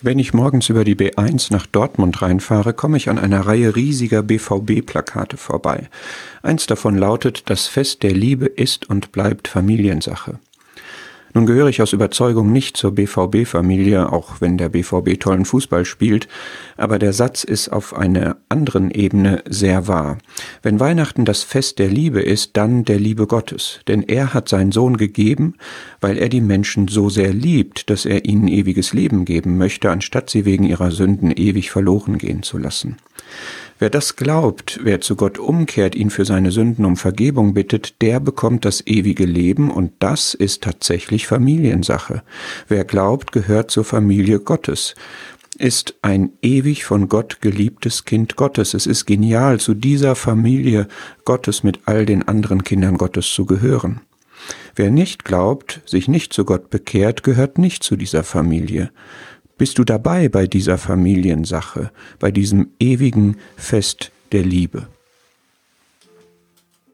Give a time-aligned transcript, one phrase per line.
[0.00, 4.22] Wenn ich morgens über die B1 nach Dortmund reinfahre, komme ich an einer Reihe riesiger
[4.22, 5.88] BVB-Plakate vorbei.
[6.40, 10.38] Eins davon lautet, das Fest der Liebe ist und bleibt Familiensache.
[11.34, 16.28] Nun gehöre ich aus Überzeugung nicht zur BVB-Familie, auch wenn der BVB tollen Fußball spielt,
[16.76, 20.18] aber der Satz ist auf einer anderen Ebene sehr wahr.
[20.62, 24.72] Wenn Weihnachten das Fest der Liebe ist, dann der Liebe Gottes, denn er hat seinen
[24.72, 25.54] Sohn gegeben,
[26.00, 30.30] weil er die Menschen so sehr liebt, dass er ihnen ewiges Leben geben möchte, anstatt
[30.30, 32.96] sie wegen ihrer Sünden ewig verloren gehen zu lassen.
[33.78, 38.18] Wer das glaubt, wer zu Gott umkehrt, ihn für seine Sünden um Vergebung bittet, der
[38.18, 42.22] bekommt das ewige Leben und das ist tatsächlich Familiensache.
[42.66, 44.94] Wer glaubt, gehört zur Familie Gottes
[45.58, 48.74] ist ein ewig von Gott geliebtes Kind Gottes.
[48.74, 50.86] Es ist genial, zu dieser Familie
[51.24, 54.00] Gottes mit all den anderen Kindern Gottes zu gehören.
[54.76, 58.90] Wer nicht glaubt, sich nicht zu Gott bekehrt, gehört nicht zu dieser Familie.
[59.58, 61.90] Bist du dabei bei dieser Familiensache,
[62.20, 64.86] bei diesem ewigen Fest der Liebe?